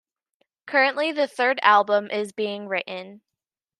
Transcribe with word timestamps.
Currently 0.65 1.11
the 1.11 1.27
third 1.27 1.59
album 1.61 2.09
is 2.09 2.31
being 2.31 2.67
written. 2.67 3.21